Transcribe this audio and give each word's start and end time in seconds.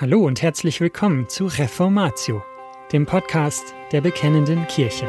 Hallo 0.00 0.24
und 0.24 0.40
herzlich 0.40 0.80
willkommen 0.80 1.28
zu 1.28 1.44
Reformatio, 1.44 2.42
dem 2.90 3.04
Podcast 3.04 3.74
der 3.92 4.00
Bekennenden 4.00 4.66
Kirche. 4.66 5.06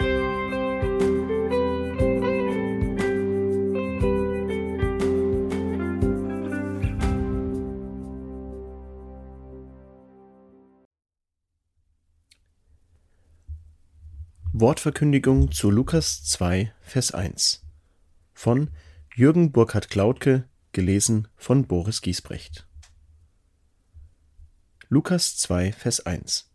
Wortverkündigung 14.51 15.53
zu 15.53 15.71
Lukas 15.71 16.25
2, 16.25 16.73
Vers 16.81 17.13
1 17.13 17.63
von 18.33 18.71
Jürgen 19.15 19.53
Burkhard 19.53 19.89
Klautke, 19.89 20.49
gelesen 20.73 21.29
von 21.37 21.65
Boris 21.65 22.01
Giesbrecht. 22.01 22.67
Lukas 24.93 25.37
2, 25.37 25.71
Vers 25.71 26.05
1 26.05 26.51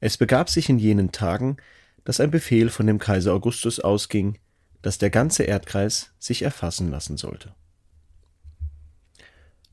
Es 0.00 0.16
begab 0.16 0.48
sich 0.48 0.70
in 0.70 0.78
jenen 0.78 1.12
Tagen, 1.12 1.58
dass 2.02 2.18
ein 2.18 2.30
Befehl 2.30 2.70
von 2.70 2.86
dem 2.86 2.98
Kaiser 2.98 3.34
Augustus 3.34 3.78
ausging, 3.78 4.38
dass 4.80 4.96
der 4.96 5.10
ganze 5.10 5.42
Erdkreis 5.42 6.14
sich 6.18 6.40
erfassen 6.40 6.90
lassen 6.90 7.18
sollte. 7.18 7.54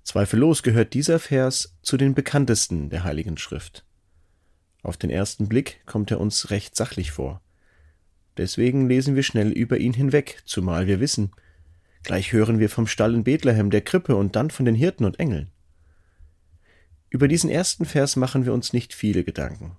Zweifellos 0.03 0.61
gehört 0.61 0.93
dieser 0.93 1.19
Vers 1.19 1.77
zu 1.81 1.95
den 1.95 2.13
bekanntesten 2.15 2.89
der 2.89 3.05
Heiligen 3.05 3.37
Schrift. 3.37 3.85
Auf 4.83 4.97
den 4.97 5.09
ersten 5.09 5.47
Blick 5.47 5.79
kommt 5.85 6.11
er 6.11 6.19
uns 6.19 6.49
recht 6.49 6.75
sachlich 6.75 7.11
vor. 7.11 7.41
Deswegen 8.35 8.89
lesen 8.89 9.15
wir 9.15 9.23
schnell 9.23 9.53
über 9.53 9.77
ihn 9.77 9.93
hinweg, 9.93 10.41
zumal 10.43 10.87
wir 10.87 10.99
wissen, 10.99 11.31
gleich 12.03 12.33
hören 12.33 12.59
wir 12.59 12.69
vom 12.69 12.87
Stall 12.87 13.13
in 13.13 13.23
Bethlehem, 13.23 13.69
der 13.69 13.79
Krippe 13.79 14.17
und 14.17 14.35
dann 14.35 14.49
von 14.49 14.65
den 14.65 14.75
Hirten 14.75 15.05
und 15.05 15.17
Engeln. 15.17 15.49
Über 17.09 17.27
diesen 17.27 17.49
ersten 17.49 17.85
Vers 17.85 18.15
machen 18.15 18.45
wir 18.45 18.53
uns 18.53 18.73
nicht 18.73 18.93
viele 18.93 19.23
Gedanken. 19.23 19.77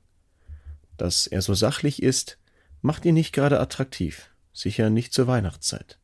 Dass 0.96 1.26
er 1.26 1.42
so 1.42 1.54
sachlich 1.54 2.02
ist, 2.02 2.38
macht 2.82 3.04
ihn 3.04 3.14
nicht 3.14 3.32
gerade 3.32 3.60
attraktiv, 3.60 4.30
sicher 4.52 4.90
nicht 4.90 5.12
zur 5.12 5.26
Weihnachtszeit. 5.26 5.98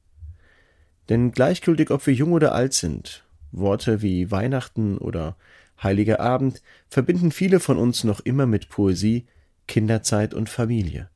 Denn 1.09 1.33
gleichgültig, 1.33 1.91
ob 1.91 2.07
wir 2.07 2.15
jung 2.15 2.33
oder 2.33 2.55
alt 2.55 2.75
sind, 2.75 3.25
Worte 3.53 4.03
wie 4.03 4.31
Weihnachten 4.31 4.99
oder 4.99 5.37
Heiliger 5.83 6.21
Abend 6.21 6.63
verbinden 6.89 7.31
viele 7.31 7.61
von 7.61 7.77
uns 7.77 8.03
noch 8.05 8.21
immer 8.21 8.47
mit 8.47 8.69
Poesie, 8.69 9.27
Kinderzeit 9.69 10.33
und 10.33 10.49
Familie. 10.49 11.11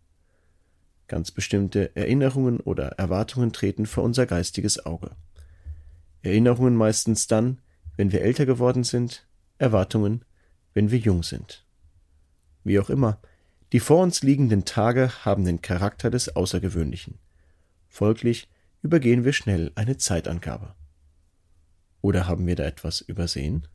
Ganz 1.09 1.31
bestimmte 1.31 1.97
Erinnerungen 1.97 2.61
oder 2.61 2.89
Erwartungen 2.99 3.53
treten 3.53 3.87
vor 3.87 4.05
unser 4.05 4.27
geistiges 4.27 4.85
Auge. 4.85 5.11
Erinnerungen 6.23 6.77
meistens 6.77 7.27
dann, 7.27 7.59
wenn 7.97 8.13
wir 8.13 8.23
älter 8.23 8.47
geworden 8.47 8.85
sind, 8.85 9.27
Erwartungen, 9.61 10.25
wenn 10.75 10.91
wir 10.91 10.99
jung 10.99 11.23
sind. 11.23 11.65
Wie 12.65 12.79
auch 12.79 12.91
immer, 12.91 13.21
die 13.73 13.81
vor 13.81 14.03
uns 14.03 14.23
liegenden 14.23 14.65
Tage 14.65 15.25
haben 15.25 15.45
den 15.45 15.61
Charakter 15.61 16.11
des 16.11 16.35
Außergewöhnlichen. 16.35 17.19
Folglich 17.89 18.49
übergehen 18.83 19.25
wir 19.25 19.33
schnell 19.33 19.71
eine 19.75 19.97
Zeitangabe. 19.97 20.75
Oder 22.01 22.27
haben 22.27 22.47
wir 22.47 22.57
da 22.57 22.65
etwas 22.65 23.01
übersehen? 23.01 23.69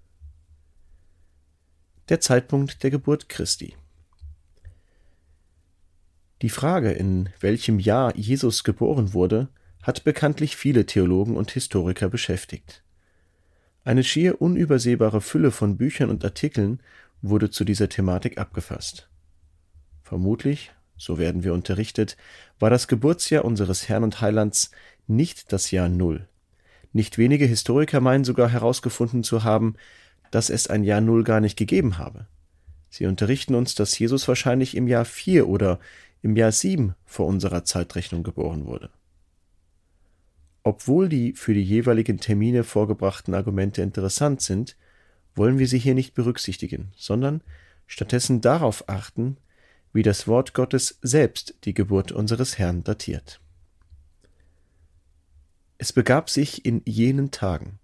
Der 2.09 2.19
Zeitpunkt 2.19 2.83
der 2.83 2.91
Geburt 2.91 3.29
Christi. 3.29 3.75
Die 6.41 6.49
Frage, 6.49 6.91
in 6.91 7.29
welchem 7.39 7.79
Jahr 7.79 8.15
Jesus 8.15 8.63
geboren 8.63 9.13
wurde, 9.13 9.49
hat 9.81 10.03
bekanntlich 10.03 10.55
viele 10.55 10.85
Theologen 10.85 11.37
und 11.37 11.51
Historiker 11.51 12.09
beschäftigt. 12.09 12.84
Eine 13.85 14.03
schier 14.03 14.41
unübersehbare 14.41 15.21
Fülle 15.21 15.51
von 15.51 15.77
Büchern 15.77 16.09
und 16.09 16.25
Artikeln 16.25 16.79
wurde 17.21 17.51
zu 17.51 17.63
dieser 17.63 17.87
Thematik 17.87 18.39
abgefasst. 18.39 19.07
Vermutlich, 20.01 20.71
so 20.97 21.19
werden 21.19 21.43
wir 21.43 21.53
unterrichtet, 21.53 22.17
war 22.57 22.71
das 22.71 22.87
Geburtsjahr 22.87 23.45
unseres 23.45 23.87
Herrn 23.87 24.03
und 24.03 24.21
Heilands 24.21 24.71
nicht 25.05 25.53
das 25.53 25.69
Jahr 25.69 25.87
Null. 25.87 26.27
Nicht 26.93 27.19
wenige 27.19 27.45
Historiker 27.45 28.01
meinen 28.01 28.23
sogar 28.23 28.49
herausgefunden 28.49 29.23
zu 29.23 29.43
haben, 29.43 29.75
dass 30.31 30.49
es 30.49 30.65
ein 30.65 30.83
Jahr 30.83 31.01
Null 31.01 31.23
gar 31.23 31.39
nicht 31.39 31.55
gegeben 31.55 31.99
habe. 31.99 32.25
Sie 32.89 33.05
unterrichten 33.05 33.53
uns, 33.53 33.75
dass 33.75 33.99
Jesus 33.99 34.27
wahrscheinlich 34.27 34.75
im 34.75 34.87
Jahr 34.87 35.05
vier 35.05 35.47
oder 35.47 35.79
im 36.23 36.35
Jahr 36.35 36.51
sieben 36.51 36.95
vor 37.05 37.27
unserer 37.27 37.65
Zeitrechnung 37.65 38.23
geboren 38.23 38.65
wurde. 38.65 38.89
Obwohl 40.67 41.09
die 41.09 41.33
für 41.33 41.53
die 41.53 41.63
jeweiligen 41.63 42.17
Termine 42.17 42.63
vorgebrachten 42.63 43.35
Argumente 43.35 43.83
interessant 43.83 44.41
sind, 44.41 44.75
wollen 45.35 45.59
wir 45.59 45.67
sie 45.67 45.77
hier 45.77 45.93
nicht 45.93 46.15
berücksichtigen, 46.15 46.91
sondern 46.97 47.41
stattdessen 47.85 48.41
darauf 48.41 48.89
achten, 48.89 49.37
wie 49.93 50.01
das 50.01 50.27
Wort 50.27 50.55
Gottes 50.55 50.97
selbst 51.03 51.53
die 51.65 51.75
Geburt 51.75 52.11
unseres 52.11 52.57
Herrn 52.57 52.83
datiert. 52.83 53.39
Es 55.77 55.93
begab 55.93 56.31
sich 56.31 56.65
in 56.65 56.81
jenen 56.85 57.29
Tagen. 57.29 57.77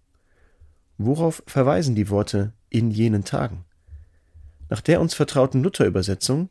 Worauf 0.98 1.44
verweisen 1.46 1.94
die 1.94 2.10
Worte 2.10 2.52
in 2.72 2.90
jenen 2.90 3.24
Tagen? 3.24 3.64
Nach 4.70 4.82
der 4.82 5.02
uns 5.02 5.14
vertrauten 5.14 5.62
Luther-Übersetzung, 5.62 6.50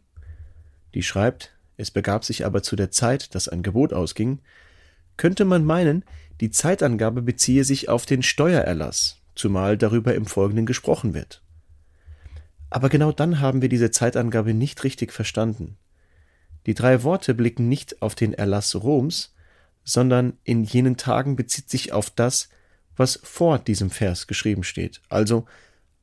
die 0.94 1.02
schreibt, 1.02 1.56
es 1.76 1.91
begab 1.91 2.24
sich 2.24 2.47
aber 2.47 2.62
zu 2.62 2.76
der 2.76 2.92
Zeit, 2.92 3.34
dass 3.34 3.48
ein 3.48 3.64
Gebot 3.64 3.92
ausging, 3.92 4.38
könnte 5.20 5.44
man 5.44 5.66
meinen, 5.66 6.03
die 6.41 6.50
Zeitangabe 6.50 7.20
beziehe 7.20 7.64
sich 7.64 7.91
auf 7.91 8.06
den 8.06 8.22
Steuererlass, 8.22 9.19
zumal 9.34 9.76
darüber 9.76 10.14
im 10.14 10.25
Folgenden 10.25 10.64
gesprochen 10.64 11.12
wird. 11.12 11.42
Aber 12.70 12.88
genau 12.88 13.12
dann 13.12 13.38
haben 13.38 13.60
wir 13.60 13.69
diese 13.69 13.91
Zeitangabe 13.91 14.54
nicht 14.54 14.82
richtig 14.82 15.12
verstanden. 15.12 15.76
Die 16.64 16.72
drei 16.72 17.03
Worte 17.03 17.34
blicken 17.34 17.69
nicht 17.69 18.00
auf 18.00 18.14
den 18.14 18.32
Erlass 18.32 18.75
Roms, 18.75 19.34
sondern 19.84 20.38
in 20.42 20.64
jenen 20.64 20.97
Tagen 20.97 21.36
bezieht 21.36 21.69
sich 21.69 21.92
auf 21.92 22.09
das, 22.09 22.48
was 22.97 23.20
vor 23.22 23.59
diesem 23.59 23.91
Vers 23.91 24.26
geschrieben 24.26 24.64
steht, 24.64 25.03
also 25.10 25.44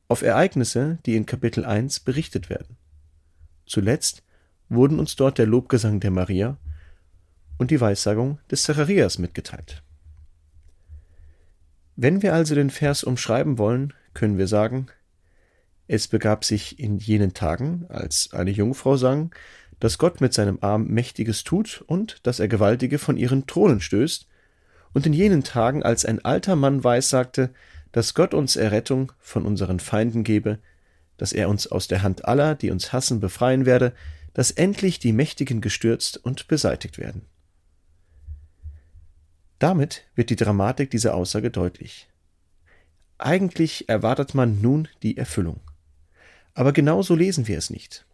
auf 0.06 0.22
Ereignisse, 0.22 0.98
die 1.06 1.16
in 1.16 1.26
Kapitel 1.26 1.64
1 1.64 1.98
berichtet 2.00 2.50
werden. 2.50 2.76
Zuletzt 3.66 4.22
wurden 4.68 5.00
uns 5.00 5.16
dort 5.16 5.38
der 5.38 5.46
Lobgesang 5.46 5.98
der 5.98 6.12
Maria 6.12 6.56
und 7.58 7.70
die 7.70 7.80
Weissagung 7.80 8.38
des 8.50 8.62
Zacharias 8.62 9.18
mitgeteilt. 9.18 9.82
Wenn 11.96 12.22
wir 12.22 12.32
also 12.32 12.54
den 12.54 12.70
Vers 12.70 13.04
umschreiben 13.04 13.58
wollen, 13.58 13.92
können 14.14 14.38
wir 14.38 14.46
sagen, 14.46 14.86
es 15.88 16.06
begab 16.06 16.44
sich 16.44 16.78
in 16.78 16.98
jenen 16.98 17.34
Tagen, 17.34 17.86
als 17.88 18.32
eine 18.32 18.50
Jungfrau 18.50 18.96
sang, 18.96 19.34
dass 19.80 19.98
Gott 19.98 20.20
mit 20.20 20.34
seinem 20.34 20.58
Arm 20.60 20.86
Mächtiges 20.86 21.44
tut 21.44 21.82
und 21.86 22.18
dass 22.24 22.40
er 22.40 22.48
Gewaltige 22.48 22.98
von 22.98 23.16
ihren 23.16 23.46
Thronen 23.46 23.80
stößt, 23.80 24.26
und 24.94 25.06
in 25.06 25.12
jenen 25.12 25.44
Tagen, 25.44 25.82
als 25.82 26.04
ein 26.04 26.24
alter 26.24 26.56
Mann 26.56 26.82
weissagte, 26.82 27.50
dass 27.92 28.14
Gott 28.14 28.32
uns 28.32 28.56
Errettung 28.56 29.12
von 29.18 29.44
unseren 29.44 29.80
Feinden 29.80 30.24
gebe, 30.24 30.58
dass 31.18 31.32
er 31.32 31.48
uns 31.48 31.66
aus 31.66 31.88
der 31.88 32.02
Hand 32.02 32.24
aller, 32.24 32.54
die 32.54 32.70
uns 32.70 32.92
hassen, 32.92 33.20
befreien 33.20 33.66
werde, 33.66 33.92
dass 34.34 34.50
endlich 34.50 34.98
die 34.98 35.12
Mächtigen 35.12 35.60
gestürzt 35.60 36.16
und 36.16 36.48
beseitigt 36.48 36.98
werden. 36.98 37.22
Damit 39.58 40.04
wird 40.14 40.30
die 40.30 40.36
Dramatik 40.36 40.90
dieser 40.90 41.14
Aussage 41.14 41.50
deutlich. 41.50 42.08
Eigentlich 43.18 43.88
erwartet 43.88 44.34
man 44.34 44.60
nun 44.60 44.88
die 45.02 45.16
Erfüllung. 45.16 45.60
Aber 46.54 46.72
genau 46.72 47.02
so 47.02 47.14
lesen 47.14 47.48
wir 47.48 47.58
es 47.58 47.70
nicht. 47.70 48.06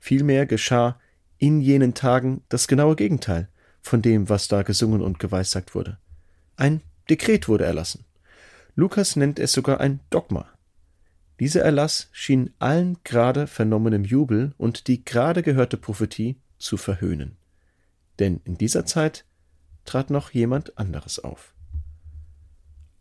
Vielmehr 0.00 0.46
geschah 0.46 1.00
in 1.38 1.60
jenen 1.60 1.94
Tagen 1.94 2.42
das 2.48 2.66
genaue 2.66 2.96
Gegenteil 2.96 3.48
von 3.80 4.02
dem, 4.02 4.28
was 4.28 4.48
da 4.48 4.62
gesungen 4.62 5.00
und 5.00 5.18
geweissagt 5.18 5.74
wurde. 5.74 5.98
Ein 6.56 6.80
Dekret 7.08 7.48
wurde 7.48 7.64
erlassen. 7.64 8.04
Lukas 8.74 9.16
nennt 9.16 9.38
es 9.38 9.52
sogar 9.52 9.80
ein 9.80 10.00
Dogma. 10.10 10.46
Dieser 11.40 11.62
Erlass 11.62 12.08
schien 12.12 12.54
allen 12.58 12.98
gerade 13.04 13.46
vernommenem 13.46 14.04
Jubel 14.04 14.54
und 14.58 14.86
die 14.86 15.04
gerade 15.04 15.42
gehörte 15.42 15.76
Prophetie 15.76 16.36
zu 16.58 16.76
verhöhnen. 16.76 17.36
Denn 18.18 18.40
in 18.44 18.56
dieser 18.56 18.86
Zeit 18.86 19.24
trat 19.84 20.10
noch 20.10 20.30
jemand 20.30 20.78
anderes 20.78 21.18
auf. 21.18 21.54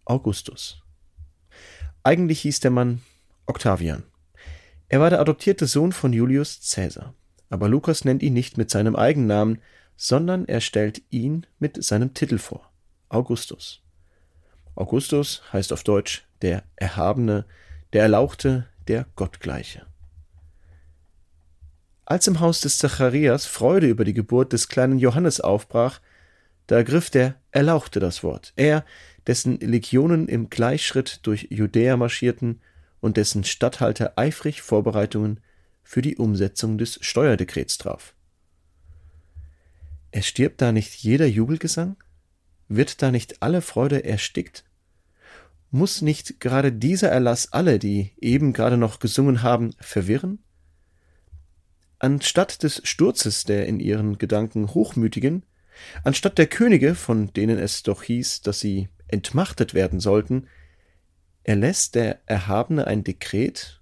Augustus. 0.05 0.81
Eigentlich 2.03 2.41
hieß 2.41 2.59
der 2.61 2.71
Mann 2.71 3.01
Octavian. 3.45 4.03
Er 4.89 4.99
war 4.99 5.09
der 5.09 5.19
adoptierte 5.19 5.67
Sohn 5.67 5.91
von 5.91 6.13
Julius 6.13 6.59
Caesar. 6.73 7.13
Aber 7.49 7.69
Lukas 7.69 8.05
nennt 8.05 8.23
ihn 8.23 8.33
nicht 8.33 8.57
mit 8.57 8.69
seinem 8.69 8.95
Eigennamen, 8.95 9.61
sondern 9.95 10.45
er 10.45 10.61
stellt 10.61 11.01
ihn 11.11 11.45
mit 11.59 11.83
seinem 11.83 12.13
Titel 12.13 12.37
vor, 12.37 12.71
Augustus. 13.09 13.81
Augustus 14.73 15.43
heißt 15.53 15.73
auf 15.73 15.83
Deutsch 15.83 16.25
der 16.41 16.63
Erhabene, 16.75 17.45
der 17.93 18.03
Erlauchte, 18.03 18.67
der 18.87 19.05
Gottgleiche. 19.15 19.85
Als 22.05 22.27
im 22.27 22.39
Haus 22.39 22.61
des 22.61 22.77
Zacharias 22.77 23.45
Freude 23.45 23.87
über 23.87 24.05
die 24.05 24.13
Geburt 24.13 24.53
des 24.53 24.67
kleinen 24.67 24.97
Johannes 24.97 25.39
aufbrach, 25.39 25.99
da 26.71 26.77
ergriff 26.77 27.09
der 27.09 27.35
Erlauchte 27.51 27.99
das 27.99 28.23
Wort. 28.23 28.53
Er, 28.55 28.85
dessen 29.27 29.59
Legionen 29.59 30.29
im 30.29 30.49
Gleichschritt 30.49 31.19
durch 31.23 31.47
Judäa 31.49 31.97
marschierten 31.97 32.61
und 33.01 33.17
dessen 33.17 33.43
Statthalter 33.43 34.13
eifrig 34.15 34.61
Vorbereitungen 34.61 35.41
für 35.83 36.01
die 36.01 36.15
Umsetzung 36.15 36.77
des 36.77 36.97
Steuerdekrets 37.01 37.77
traf. 37.77 38.15
Erstirbt 40.11 40.61
da 40.61 40.71
nicht 40.71 40.93
jeder 40.95 41.25
Jubelgesang? 41.25 41.97
Wird 42.69 43.01
da 43.01 43.11
nicht 43.11 43.43
alle 43.43 43.61
Freude 43.61 44.05
erstickt? 44.05 44.63
Muss 45.71 46.01
nicht 46.01 46.39
gerade 46.39 46.71
dieser 46.71 47.09
Erlass 47.09 47.51
alle, 47.51 47.79
die 47.79 48.13
eben 48.21 48.53
gerade 48.53 48.77
noch 48.77 48.99
gesungen 48.99 49.43
haben, 49.43 49.71
verwirren? 49.81 50.39
Anstatt 51.99 52.63
des 52.63 52.79
Sturzes 52.85 53.43
der 53.43 53.65
in 53.65 53.81
ihren 53.81 54.17
Gedanken 54.17 54.73
Hochmütigen, 54.73 55.43
anstatt 56.03 56.37
der 56.37 56.47
Könige, 56.47 56.95
von 56.95 57.33
denen 57.33 57.57
es 57.57 57.83
doch 57.83 58.03
hieß, 58.03 58.41
dass 58.41 58.59
sie 58.59 58.89
entmachtet 59.07 59.73
werden 59.73 59.99
sollten, 59.99 60.47
erlässt 61.43 61.95
der 61.95 62.19
Erhabene 62.25 62.87
ein 62.87 63.03
Dekret, 63.03 63.81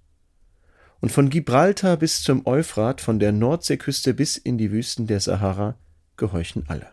und 1.00 1.10
von 1.10 1.30
Gibraltar 1.30 1.96
bis 1.96 2.22
zum 2.22 2.46
Euphrat, 2.46 3.00
von 3.00 3.18
der 3.18 3.32
Nordseeküste 3.32 4.12
bis 4.12 4.36
in 4.36 4.58
die 4.58 4.70
Wüsten 4.70 5.06
der 5.06 5.20
Sahara, 5.20 5.78
gehorchen 6.16 6.64
alle. 6.68 6.92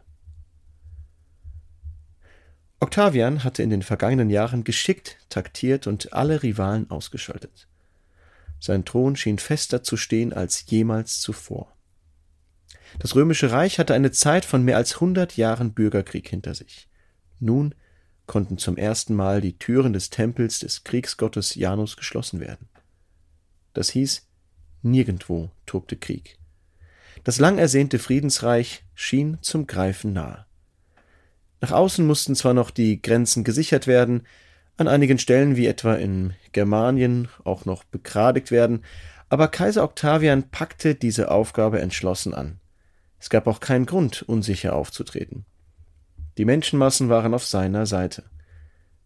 Octavian 2.80 3.44
hatte 3.44 3.64
in 3.64 3.70
den 3.70 3.82
vergangenen 3.82 4.30
Jahren 4.30 4.64
geschickt 4.64 5.18
taktiert 5.30 5.88
und 5.88 6.14
alle 6.14 6.44
Rivalen 6.44 6.90
ausgeschaltet. 6.90 7.68
Sein 8.60 8.86
Thron 8.86 9.16
schien 9.16 9.40
fester 9.40 9.84
zu 9.84 9.98
stehen 9.98 10.32
als 10.32 10.66
jemals 10.68 11.20
zuvor. 11.20 11.77
Das 13.00 13.16
römische 13.16 13.52
Reich 13.52 13.80
hatte 13.80 13.94
eine 13.94 14.12
Zeit 14.12 14.46
von 14.46 14.64
mehr 14.64 14.78
als 14.78 15.00
hundert 15.00 15.38
Jahren 15.38 15.74
Bürgerkrieg 15.74 16.28
hinter 16.28 16.56
sich. 16.56 16.88
Nun 17.40 17.76
konnten 18.26 18.58
zum 18.58 18.78
ersten 18.78 19.16
Mal 19.16 19.42
die 19.42 19.58
Türen 19.58 19.94
des 19.94 20.10
Tempels 20.10 20.60
des 20.60 20.84
Kriegsgottes 20.84 21.56
Janus 21.56 21.98
geschlossen 21.98 22.40
werden. 22.40 22.68
Das 23.74 23.90
hieß, 23.90 24.28
nirgendwo 24.82 25.50
tobte 25.66 25.96
Krieg. 25.96 26.38
Das 27.24 27.40
lang 27.40 27.58
ersehnte 27.58 28.00
Friedensreich 28.00 28.84
schien 28.96 29.38
zum 29.42 29.68
Greifen 29.68 30.14
nahe. 30.14 30.46
Nach 31.62 31.72
außen 31.72 32.06
mussten 32.06 32.36
zwar 32.36 32.54
noch 32.54 32.70
die 32.70 33.02
Grenzen 33.02 33.44
gesichert 33.44 33.88
werden, 33.88 34.28
an 34.78 34.88
einigen 34.88 35.18
Stellen 35.18 35.56
wie 35.56 35.66
etwa 35.66 35.96
in 35.96 36.36
Germanien 36.52 37.30
auch 37.44 37.66
noch 37.66 37.84
begradigt 37.84 38.52
werden, 38.52 38.84
aber 39.30 39.48
Kaiser 39.48 39.84
Octavian 39.84 40.50
packte 40.50 40.96
diese 40.96 41.32
Aufgabe 41.32 41.82
entschlossen 41.82 42.34
an. 42.34 42.60
Es 43.20 43.30
gab 43.30 43.48
auch 43.48 43.60
keinen 43.60 43.86
Grund, 43.86 44.22
unsicher 44.24 44.76
aufzutreten. 44.76 45.46
Die 46.38 46.46
Menschenmassen 46.46 47.10
waren 47.10 47.34
auf 47.34 47.46
seiner 47.46 47.86
Seite. 47.86 48.24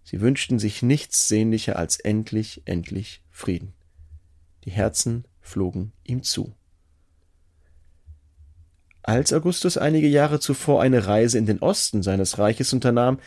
Sie 0.04 0.20
wünschten 0.20 0.60
sich 0.60 0.82
nichts 0.82 1.28
sehnlicher 1.28 1.78
als 1.78 2.00
endlich, 2.00 2.64
endlich 2.66 3.22
Frieden. 3.30 3.74
Die 4.66 4.72
Herzen 4.72 5.26
flogen 5.40 5.94
ihm 6.04 6.24
zu. 6.24 6.54
Als 9.04 9.34
Augustus 9.34 9.78
einige 9.78 10.08
Jahre 10.08 10.40
zuvor 10.40 10.82
eine 10.82 11.08
Reise 11.08 11.38
in 11.38 11.46
den 11.46 11.60
Osten 11.60 12.04
seines 12.04 12.38
Reiches 12.38 12.72
unternahm, 12.74 13.20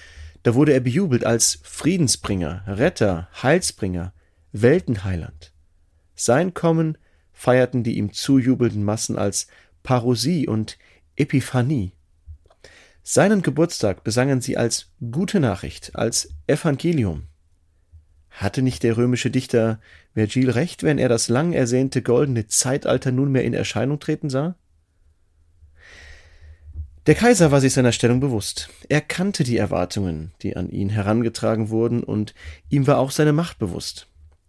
da 0.42 0.54
wurde 0.54 0.72
er 0.72 0.80
bejubelt 0.80 1.24
als 1.24 1.58
Friedensbringer, 1.62 2.64
Retter, 2.66 3.28
Heilsbringer, 3.42 4.12
Weltenheiland. 4.52 5.52
Sein 6.14 6.54
Kommen 6.54 6.98
feierten 7.32 7.82
die 7.82 7.96
ihm 7.96 8.12
zujubelnden 8.12 8.84
Massen 8.84 9.18
als 9.18 9.48
Parosie 9.84 10.48
und 10.48 10.78
Epiphanie. 11.14 11.92
Seinen 13.04 13.42
Geburtstag 13.42 14.02
besangen 14.02 14.40
sie 14.40 14.56
als 14.56 14.90
gute 15.12 15.38
Nachricht, 15.38 15.94
als 15.94 16.30
Evangelium. 16.46 17.28
Hatte 18.30 18.62
nicht 18.62 18.82
der 18.82 18.96
römische 18.96 19.30
Dichter 19.30 19.78
Vergil 20.14 20.50
recht, 20.50 20.82
wenn 20.82 20.98
er 20.98 21.08
das 21.08 21.28
lang 21.28 21.52
ersehnte 21.52 22.02
goldene 22.02 22.46
Zeitalter 22.46 23.12
nunmehr 23.12 23.44
in 23.44 23.52
Erscheinung 23.52 24.00
treten 24.00 24.30
sah? 24.30 24.56
Der 27.06 27.14
Kaiser 27.14 27.52
war 27.52 27.60
sich 27.60 27.74
seiner 27.74 27.92
Stellung 27.92 28.20
bewusst. 28.20 28.70
Er 28.88 29.02
kannte 29.02 29.44
die 29.44 29.58
Erwartungen, 29.58 30.32
die 30.40 30.56
an 30.56 30.70
ihn 30.70 30.88
herangetragen 30.88 31.68
wurden, 31.68 32.02
und 32.02 32.34
ihm 32.70 32.86
war 32.86 32.96
auch 32.96 33.10
seine 33.10 33.34
Macht 33.34 33.58
bewusst. 33.58 34.08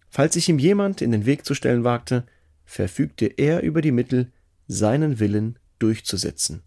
Falls 0.10 0.36
sich 0.36 0.48
ihm 0.48 0.60
jemand 0.60 1.02
in 1.02 1.12
den 1.12 1.26
Weg 1.26 1.46
zu 1.46 1.54
stellen 1.54 1.84
wagte, 1.84 2.26
verfügte 2.64 3.26
er 3.26 3.62
über 3.62 3.82
die 3.82 3.92
Mittel, 3.92 4.32
seinen 4.68 5.20
Willen 5.20 5.60
durchzusetzen. 5.80 6.64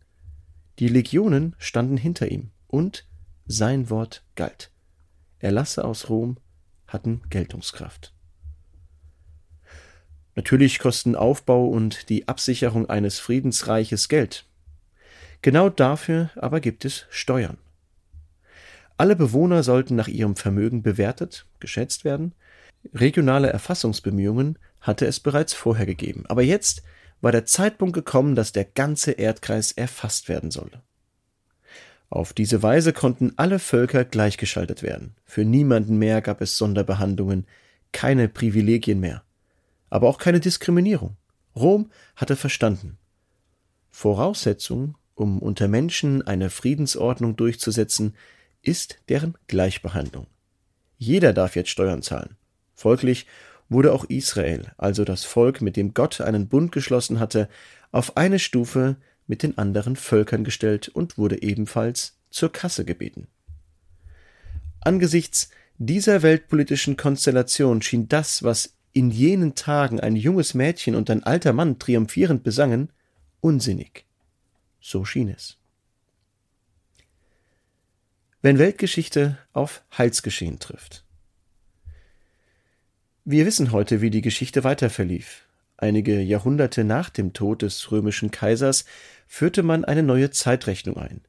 Die 0.78 0.88
Legionen 0.88 1.56
standen 1.58 1.96
hinter 1.96 2.30
ihm 2.30 2.50
und 2.66 3.06
sein 3.46 3.90
Wort 3.90 4.24
galt. 4.36 4.70
Erlasse 5.38 5.84
aus 5.84 6.08
Rom 6.08 6.38
hatten 6.86 7.22
Geltungskraft. 7.30 8.12
Natürlich 10.34 10.78
kosten 10.78 11.16
Aufbau 11.16 11.66
und 11.66 12.08
die 12.08 12.28
Absicherung 12.28 12.88
eines 12.88 13.18
Friedensreiches 13.18 14.08
Geld. 14.08 14.46
Genau 15.42 15.68
dafür 15.68 16.30
aber 16.36 16.60
gibt 16.60 16.84
es 16.84 17.06
Steuern. 17.10 17.58
Alle 18.96 19.16
Bewohner 19.16 19.62
sollten 19.62 19.96
nach 19.96 20.08
ihrem 20.08 20.36
Vermögen 20.36 20.82
bewertet, 20.82 21.46
geschätzt 21.60 22.04
werden. 22.04 22.34
Regionale 22.92 23.48
Erfassungsbemühungen 23.48 24.58
hatte 24.80 25.06
es 25.06 25.20
bereits 25.20 25.54
vorher 25.54 25.86
gegeben, 25.86 26.24
aber 26.28 26.42
jetzt 26.42 26.82
war 27.20 27.32
der 27.32 27.46
Zeitpunkt 27.46 27.94
gekommen, 27.94 28.34
dass 28.34 28.52
der 28.52 28.64
ganze 28.64 29.12
Erdkreis 29.12 29.72
erfasst 29.72 30.28
werden 30.28 30.50
solle. 30.50 30.82
Auf 32.10 32.32
diese 32.32 32.62
Weise 32.62 32.92
konnten 32.92 33.34
alle 33.36 33.58
Völker 33.58 34.04
gleichgeschaltet 34.04 34.82
werden. 34.82 35.14
Für 35.24 35.44
niemanden 35.44 35.98
mehr 35.98 36.22
gab 36.22 36.40
es 36.40 36.56
Sonderbehandlungen, 36.56 37.46
keine 37.92 38.28
Privilegien 38.28 39.00
mehr, 39.00 39.22
aber 39.90 40.08
auch 40.08 40.18
keine 40.18 40.40
Diskriminierung. 40.40 41.16
Rom 41.54 41.90
hatte 42.16 42.36
verstanden. 42.36 42.98
Voraussetzung, 43.90 44.96
um 45.14 45.40
unter 45.40 45.68
Menschen 45.68 46.22
eine 46.26 46.50
Friedensordnung 46.50 47.36
durchzusetzen, 47.36 48.14
ist 48.62 48.98
deren 49.08 49.36
Gleichbehandlung. 49.46 50.26
Jeder 50.98 51.32
darf 51.32 51.56
jetzt 51.56 51.70
Steuern 51.70 52.02
zahlen. 52.02 52.36
Folglich 52.74 53.26
wurde 53.68 53.92
auch 53.92 54.04
Israel, 54.04 54.72
also 54.76 55.04
das 55.04 55.24
Volk, 55.24 55.60
mit 55.60 55.76
dem 55.76 55.94
Gott 55.94 56.20
einen 56.20 56.48
Bund 56.48 56.72
geschlossen 56.72 57.20
hatte, 57.20 57.48
auf 57.92 58.16
eine 58.16 58.38
Stufe 58.38 58.96
mit 59.26 59.42
den 59.42 59.58
anderen 59.58 59.96
Völkern 59.96 60.44
gestellt 60.44 60.88
und 60.88 61.18
wurde 61.18 61.42
ebenfalls 61.42 62.18
zur 62.30 62.50
Kasse 62.50 62.84
gebeten. 62.84 63.28
Angesichts 64.80 65.50
dieser 65.76 66.22
weltpolitischen 66.22 66.96
Konstellation 66.96 67.82
schien 67.82 68.08
das, 68.08 68.42
was 68.42 68.74
in 68.92 69.10
jenen 69.10 69.54
Tagen 69.54 70.00
ein 70.00 70.16
junges 70.16 70.54
Mädchen 70.54 70.94
und 70.94 71.10
ein 71.10 71.22
alter 71.22 71.52
Mann 71.52 71.78
triumphierend 71.78 72.42
besangen, 72.42 72.90
unsinnig. 73.40 74.04
So 74.80 75.04
schien 75.04 75.28
es. 75.28 75.58
Wenn 78.40 78.58
Weltgeschichte 78.58 79.36
auf 79.52 79.82
Heilsgeschehen 79.96 80.58
trifft, 80.58 81.04
wir 83.30 83.44
wissen 83.44 83.72
heute, 83.72 84.00
wie 84.00 84.08
die 84.08 84.22
Geschichte 84.22 84.64
weiter 84.64 84.88
verlief. 84.88 85.44
Einige 85.76 86.18
Jahrhunderte 86.18 86.82
nach 86.82 87.10
dem 87.10 87.34
Tod 87.34 87.60
des 87.60 87.92
römischen 87.92 88.30
Kaisers 88.30 88.86
führte 89.26 89.62
man 89.62 89.84
eine 89.84 90.02
neue 90.02 90.30
Zeitrechnung 90.30 90.96
ein. 90.96 91.20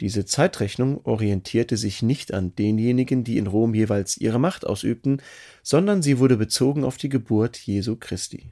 Diese 0.00 0.24
Zeitrechnung 0.24 1.00
orientierte 1.04 1.76
sich 1.76 2.02
nicht 2.02 2.34
an 2.34 2.56
denjenigen, 2.56 3.22
die 3.22 3.38
in 3.38 3.46
Rom 3.46 3.72
jeweils 3.72 4.16
ihre 4.16 4.40
Macht 4.40 4.66
ausübten, 4.66 5.22
sondern 5.62 6.02
sie 6.02 6.18
wurde 6.18 6.36
bezogen 6.36 6.82
auf 6.82 6.96
die 6.96 7.08
Geburt 7.08 7.56
Jesu 7.56 7.94
Christi. 7.94 8.50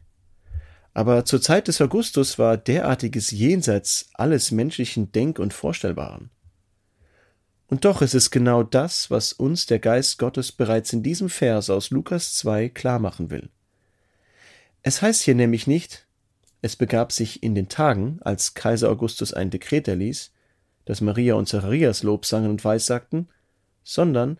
Aber 0.94 1.24
zur 1.24 1.42
Zeit 1.42 1.66
des 1.66 1.80
Augustus 1.80 2.38
war 2.38 2.56
derartiges 2.56 3.32
jenseits 3.32 4.10
alles 4.14 4.52
menschlichen 4.52 5.10
Denk- 5.10 5.40
und 5.40 5.52
Vorstellbaren. 5.52 6.30
Und 7.70 7.84
doch 7.84 8.02
ist 8.02 8.14
es 8.14 8.32
genau 8.32 8.64
das, 8.64 9.12
was 9.12 9.32
uns 9.32 9.64
der 9.64 9.78
Geist 9.78 10.18
Gottes 10.18 10.50
bereits 10.50 10.92
in 10.92 11.04
diesem 11.04 11.28
Vers 11.28 11.70
aus 11.70 11.90
Lukas 11.90 12.34
2 12.34 12.68
klarmachen 12.68 13.30
will. 13.30 13.48
Es 14.82 15.02
heißt 15.02 15.22
hier 15.22 15.36
nämlich 15.36 15.68
nicht, 15.68 16.04
es 16.62 16.74
begab 16.74 17.12
sich 17.12 17.44
in 17.44 17.54
den 17.54 17.68
Tagen, 17.68 18.18
als 18.22 18.54
Kaiser 18.54 18.90
Augustus 18.90 19.32
ein 19.32 19.50
Dekret 19.50 19.86
erließ, 19.86 20.32
dass 20.84 21.00
Maria 21.00 21.34
und 21.34 21.48
Zacharias 21.48 22.02
Lob 22.02 22.26
sangen 22.26 22.50
und 22.50 22.64
weissagten, 22.64 23.28
sondern 23.84 24.38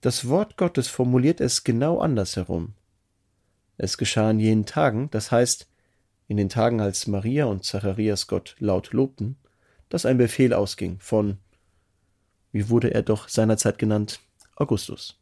das 0.00 0.26
Wort 0.28 0.56
Gottes 0.56 0.88
formuliert 0.88 1.42
es 1.42 1.64
genau 1.64 1.98
andersherum. 1.98 2.72
Es 3.76 3.98
geschah 3.98 4.30
in 4.30 4.40
jenen 4.40 4.64
Tagen, 4.64 5.10
das 5.10 5.30
heißt, 5.30 5.68
in 6.28 6.38
den 6.38 6.48
Tagen, 6.48 6.80
als 6.80 7.06
Maria 7.06 7.44
und 7.44 7.62
Zacharias 7.62 8.26
Gott 8.26 8.56
laut 8.58 8.94
lobten, 8.94 9.36
dass 9.90 10.06
ein 10.06 10.16
Befehl 10.16 10.54
ausging 10.54 10.98
von 10.98 11.36
wie 12.52 12.68
wurde 12.68 12.92
er 12.92 13.02
doch 13.02 13.28
seinerzeit 13.28 13.78
genannt, 13.78 14.20
Augustus. 14.56 15.18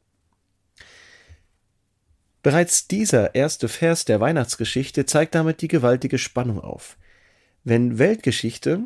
Bereits 2.42 2.88
dieser 2.88 3.34
erste 3.34 3.68
Vers 3.68 4.04
der 4.04 4.20
Weihnachtsgeschichte 4.20 5.06
zeigt 5.06 5.34
damit 5.34 5.60
die 5.60 5.68
gewaltige 5.68 6.18
Spannung 6.18 6.60
auf. 6.60 6.96
Wenn 7.64 7.98
Weltgeschichte, 7.98 8.84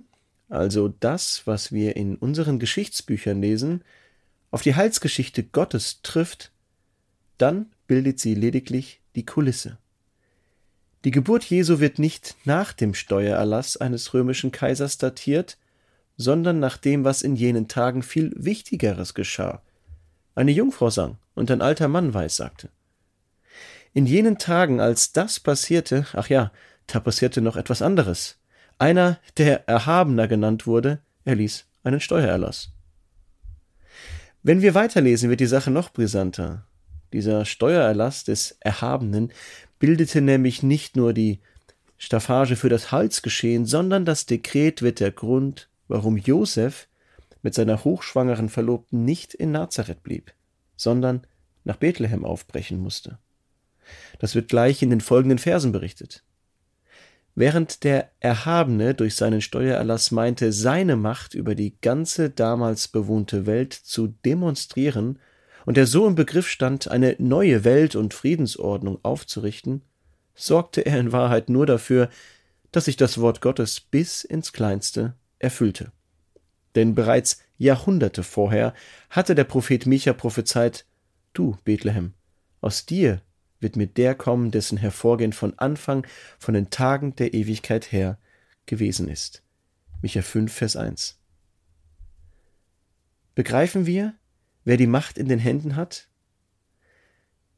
also 0.48 0.88
das, 0.88 1.46
was 1.46 1.72
wir 1.72 1.96
in 1.96 2.16
unseren 2.16 2.58
Geschichtsbüchern 2.58 3.40
lesen, 3.40 3.84
auf 4.50 4.62
die 4.62 4.74
Heilsgeschichte 4.74 5.44
Gottes 5.44 6.02
trifft, 6.02 6.52
dann 7.38 7.66
bildet 7.86 8.20
sie 8.20 8.34
lediglich 8.34 9.00
die 9.14 9.24
Kulisse. 9.24 9.78
Die 11.04 11.10
Geburt 11.10 11.44
Jesu 11.44 11.80
wird 11.80 11.98
nicht 11.98 12.36
nach 12.44 12.72
dem 12.72 12.94
Steuererlass 12.94 13.76
eines 13.76 14.14
römischen 14.14 14.52
Kaisers 14.52 14.98
datiert, 14.98 15.58
sondern 16.22 16.58
nach 16.58 16.78
dem, 16.78 17.04
was 17.04 17.20
in 17.20 17.36
jenen 17.36 17.68
Tagen 17.68 18.02
viel 18.02 18.32
Wichtigeres 18.34 19.12
geschah. 19.12 19.60
Eine 20.34 20.52
Jungfrau 20.52 20.88
sang 20.88 21.18
und 21.34 21.50
ein 21.50 21.60
alter 21.60 21.88
Mann 21.88 22.14
weissagte. 22.14 22.70
In 23.92 24.06
jenen 24.06 24.38
Tagen, 24.38 24.80
als 24.80 25.12
das 25.12 25.38
passierte, 25.38 26.06
ach 26.14 26.28
ja, 26.28 26.50
da 26.86 27.00
passierte 27.00 27.42
noch 27.42 27.56
etwas 27.56 27.82
anderes. 27.82 28.38
Einer, 28.78 29.18
der 29.36 29.68
Erhabener 29.68 30.28
genannt 30.28 30.66
wurde, 30.66 31.00
erließ 31.24 31.66
einen 31.84 32.00
Steuererlass. 32.00 32.70
Wenn 34.42 34.62
wir 34.62 34.74
weiterlesen, 34.74 35.28
wird 35.30 35.40
die 35.40 35.46
Sache 35.46 35.70
noch 35.70 35.92
brisanter. 35.92 36.64
Dieser 37.12 37.44
Steuererlass 37.44 38.24
des 38.24 38.56
Erhabenen 38.60 39.32
bildete 39.78 40.20
nämlich 40.20 40.62
nicht 40.62 40.96
nur 40.96 41.12
die 41.12 41.40
Staffage 41.98 42.56
für 42.56 42.68
das 42.68 42.90
Halsgeschehen, 42.90 43.66
sondern 43.66 44.04
das 44.04 44.26
Dekret 44.26 44.82
wird 44.82 44.98
der 44.98 45.12
Grund, 45.12 45.68
warum 45.88 46.16
Josef 46.16 46.88
mit 47.42 47.54
seiner 47.54 47.84
hochschwangeren 47.84 48.48
Verlobten 48.48 49.04
nicht 49.04 49.34
in 49.34 49.52
Nazareth 49.52 50.02
blieb, 50.02 50.32
sondern 50.76 51.26
nach 51.64 51.76
Bethlehem 51.76 52.24
aufbrechen 52.24 52.78
musste. 52.78 53.18
Das 54.18 54.34
wird 54.34 54.48
gleich 54.48 54.82
in 54.82 54.90
den 54.90 55.00
folgenden 55.00 55.38
Versen 55.38 55.72
berichtet. 55.72 56.24
Während 57.34 57.84
der 57.84 58.10
Erhabene 58.20 58.94
durch 58.94 59.14
seinen 59.14 59.40
Steuererlass 59.40 60.10
meinte, 60.10 60.52
seine 60.52 60.96
Macht 60.96 61.34
über 61.34 61.54
die 61.54 61.76
ganze 61.80 62.28
damals 62.28 62.88
bewohnte 62.88 63.46
Welt 63.46 63.72
zu 63.72 64.08
demonstrieren 64.24 65.18
und 65.64 65.78
er 65.78 65.86
so 65.86 66.06
im 66.06 66.14
Begriff 66.14 66.48
stand, 66.48 66.88
eine 66.88 67.16
neue 67.18 67.64
Welt- 67.64 67.96
und 67.96 68.12
Friedensordnung 68.12 68.98
aufzurichten, 69.02 69.82
sorgte 70.34 70.84
er 70.84 71.00
in 71.00 71.12
Wahrheit 71.12 71.48
nur 71.48 71.64
dafür, 71.64 72.10
dass 72.70 72.84
sich 72.86 72.96
das 72.96 73.18
Wort 73.18 73.40
Gottes 73.40 73.80
bis 73.80 74.24
ins 74.24 74.52
Kleinste 74.52 75.14
erfüllte. 75.42 75.92
Denn 76.74 76.94
bereits 76.94 77.42
Jahrhunderte 77.58 78.22
vorher 78.22 78.74
hatte 79.10 79.34
der 79.34 79.44
Prophet 79.44 79.86
Micha 79.86 80.12
prophezeit, 80.12 80.86
Du, 81.34 81.56
Bethlehem, 81.64 82.14
aus 82.60 82.86
dir 82.86 83.22
wird 83.60 83.76
mir 83.76 83.86
der 83.86 84.14
kommen, 84.14 84.50
dessen 84.50 84.76
Hervorgehen 84.76 85.32
von 85.32 85.58
Anfang, 85.58 86.06
von 86.38 86.54
den 86.54 86.70
Tagen 86.70 87.14
der 87.16 87.32
Ewigkeit 87.32 87.92
her 87.92 88.18
gewesen 88.66 89.08
ist. 89.08 89.42
Micha 90.02 90.22
5, 90.22 90.52
Vers 90.52 90.76
1. 90.76 91.18
Begreifen 93.34 93.86
wir, 93.86 94.14
wer 94.64 94.76
die 94.76 94.86
Macht 94.86 95.16
in 95.16 95.28
den 95.28 95.38
Händen 95.38 95.76
hat? 95.76 96.08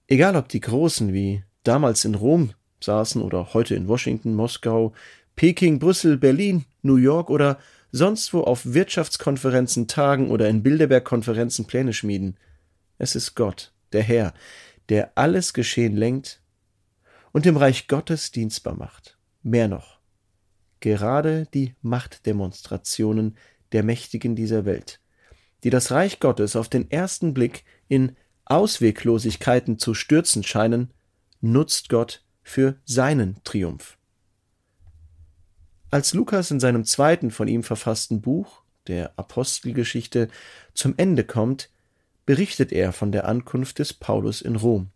Egal 0.07 0.37
ob 0.37 0.49
die 0.49 0.61
Großen 0.61 1.13
wie 1.13 1.43
damals 1.63 2.05
in 2.05 2.15
Rom 2.15 2.53
saßen 2.81 3.23
oder 3.23 3.55
heute 3.55 3.75
in 3.75 3.89
Washington, 3.89 4.35
Moskau, 4.35 4.93
Peking, 5.37 5.79
Brüssel, 5.79 6.17
Berlin, 6.17 6.65
New 6.83 6.97
York 6.97 7.31
oder 7.31 7.59
sonst 7.91 8.33
wo 8.33 8.41
auf 8.43 8.65
Wirtschaftskonferenzen 8.65 9.89
tagen 9.89 10.31
oder 10.31 10.49
in 10.49 10.63
Bilderberg-Konferenzen 10.63 11.67
Pläne 11.67 11.93
schmieden. 11.93 12.37
Es 12.99 13.15
ist 13.15 13.35
Gott, 13.35 13.73
der 13.93 14.03
Herr, 14.03 14.35
der 14.89 15.17
alles 15.17 15.53
Geschehen 15.53 15.97
lenkt 15.97 16.41
und 17.33 17.45
dem 17.45 17.57
Reich 17.57 17.89
Gottes 17.89 18.31
dienstbar 18.31 18.77
macht. 18.77 19.19
Mehr 19.43 19.69
noch, 19.69 19.99
gerade 20.81 21.47
die 21.53 21.75
Machtdemonstrationen 21.83 23.37
der 23.73 23.83
Mächtigen 23.83 24.37
dieser 24.37 24.65
Welt, 24.65 25.01
die 25.65 25.71
das 25.71 25.91
Reich 25.91 26.21
Gottes 26.21 26.57
auf 26.57 26.69
den 26.69 26.91
ersten 26.91 27.35
Blick 27.35 27.65
in 27.89 28.17
Ausweglosigkeiten 28.45 29.79
zu 29.79 29.95
stürzen 29.95 30.43
scheinen, 30.43 30.93
nutzt 31.41 31.89
Gott 31.89 32.25
für 32.43 32.77
seinen 32.85 33.43
Triumph. 33.45 33.99
Als 35.95 36.13
Lukas 36.13 36.51
in 36.51 36.59
seinem 36.59 36.85
zweiten 36.85 37.31
von 37.31 37.47
ihm 37.47 37.63
verfassten 37.63 38.21
Buch, 38.21 38.63
der 38.89 39.17
Apostelgeschichte, 39.17 40.27
zum 40.75 40.95
Ende 40.97 41.23
kommt, 41.23 41.71
berichtet 42.27 42.73
er 42.73 42.93
von 42.93 43.13
der 43.13 43.29
Ankunft 43.29 43.79
des 43.79 43.93
Paulus 43.93 44.43
in 44.43 44.57
Rom. 44.57 44.91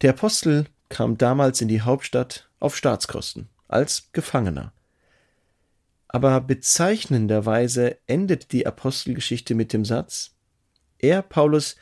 Der 0.00 0.14
Apostel 0.14 0.64
kam 0.88 1.18
damals 1.18 1.60
in 1.60 1.68
die 1.68 1.82
Hauptstadt 1.82 2.48
auf 2.58 2.74
Staatskosten, 2.74 3.50
als 3.68 4.08
Gefangener. 4.12 4.72
Aber 6.08 6.40
bezeichnenderweise 6.40 7.98
endet 8.06 8.52
die 8.52 8.66
Apostelgeschichte 8.66 9.54
mit 9.54 9.74
dem 9.74 9.84
Satz 9.84 10.36
Er, 10.96 11.20
Paulus, 11.20 11.76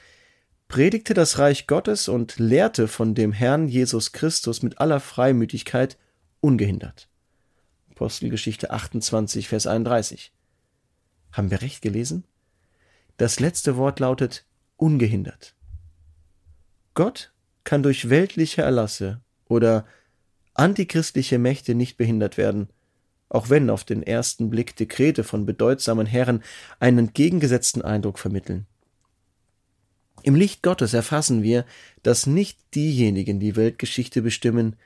predigte 0.67 1.15
das 1.15 1.39
Reich 1.39 1.69
Gottes 1.69 2.09
und 2.09 2.41
lehrte 2.41 2.89
von 2.89 3.15
dem 3.15 3.31
Herrn 3.31 3.69
Jesus 3.69 4.11
Christus 4.11 4.65
mit 4.65 4.81
aller 4.81 4.99
Freimütigkeit 4.99 5.97
ungehindert. 6.41 7.09
Apostelgeschichte 7.99 8.71
28, 8.71 9.49
Vers 9.49 9.67
31. 9.67 10.33
Haben 11.33 11.51
wir 11.51 11.63
recht 11.63 11.83
gelesen? 11.83 12.23
Das 13.17 13.41
letzte 13.41 13.77
Wort 13.77 13.99
lautet 13.99 14.47
ungehindert. 14.77 15.57
Gott 16.95 17.33
kann 17.65 17.83
durch 17.83 18.09
weltliche 18.09 18.63
Erlasse 18.63 19.21
oder 19.49 19.85
antichristliche 20.55 21.41
Mächte 21.41 21.75
nicht 21.75 21.97
behindert 21.97 22.37
werden, 22.37 22.69
auch 23.31 23.51
wenn 23.51 23.69
auf 23.69 23.83
den 23.83 24.05
ersten 24.05 24.49
Blick 24.49 24.77
Dekrete 24.77 25.25
von 25.25 25.45
bedeutsamen 25.45 26.07
Herren 26.07 26.45
einen 26.79 26.99
entgegengesetzten 26.99 27.83
Eindruck 27.83 28.21
vermitteln. 28.21 28.69
Im 30.23 30.37
Licht 30.37 30.63
Gottes 30.63 30.95
erfassen 30.95 31.43
wir, 31.43 31.65
dass 32.05 32.29
nicht 32.29 32.61
diejenigen 32.77 33.41
die 33.41 33.57
Weltgeschichte 33.57 34.23
bestimmen, 34.23 34.77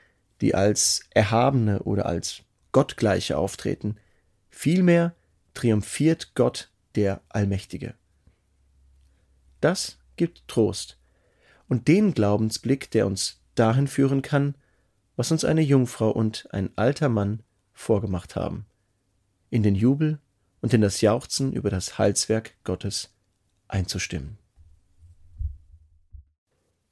die 0.41 0.55
als 0.55 1.03
Erhabene 1.11 1.83
oder 1.83 2.07
als 2.07 2.43
Gottgleiche 2.73 3.37
auftreten, 3.37 3.95
vielmehr 4.49 5.15
triumphiert 5.53 6.35
Gott 6.35 6.69
der 6.95 7.21
Allmächtige. 7.29 7.95
Das 9.61 9.97
gibt 10.17 10.47
Trost 10.49 10.99
und 11.69 11.87
den 11.87 12.13
Glaubensblick, 12.13 12.91
der 12.91 13.07
uns 13.07 13.39
dahin 13.55 13.87
führen 13.87 14.21
kann, 14.21 14.55
was 15.15 15.31
uns 15.31 15.45
eine 15.45 15.61
Jungfrau 15.61 16.09
und 16.11 16.47
ein 16.51 16.71
alter 16.75 17.07
Mann 17.07 17.43
vorgemacht 17.71 18.35
haben, 18.35 18.65
in 19.49 19.63
den 19.63 19.75
Jubel 19.75 20.19
und 20.61 20.73
in 20.73 20.81
das 20.81 21.01
Jauchzen 21.01 21.53
über 21.53 21.69
das 21.69 21.97
Heilswerk 21.97 22.55
Gottes 22.63 23.15
einzustimmen. 23.67 24.37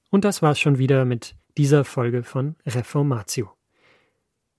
Und 0.09 0.25
das 0.25 0.41
war's 0.41 0.59
schon 0.59 0.77
wieder 0.77 1.05
mit 1.05 1.35
dieser 1.57 1.85
Folge 1.85 2.23
von 2.23 2.55
Reformatio. 2.65 3.51